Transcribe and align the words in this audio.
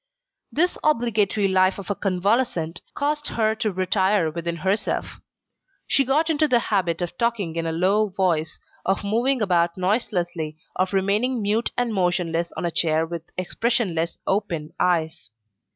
This 0.51 0.79
obligatory 0.83 1.47
life 1.47 1.77
of 1.77 1.91
a 1.91 1.95
convalescent 1.95 2.81
caused 2.95 3.27
her 3.27 3.53
to 3.57 3.71
retire 3.71 4.31
within 4.31 4.55
herself. 4.55 5.19
She 5.85 6.03
got 6.03 6.27
into 6.27 6.47
the 6.47 6.57
habit 6.73 7.03
of 7.03 7.15
talking 7.19 7.55
in 7.55 7.67
a 7.67 7.71
low 7.71 8.07
voice, 8.09 8.59
of 8.83 9.03
moving 9.03 9.43
about 9.43 9.77
noiselessly, 9.77 10.57
of 10.75 10.91
remaining 10.91 11.39
mute 11.43 11.69
and 11.77 11.93
motionless 11.93 12.51
on 12.53 12.65
a 12.65 12.71
chair 12.71 13.05
with 13.05 13.31
expressionless, 13.37 14.17
open 14.25 14.73
eyes. 14.79 15.29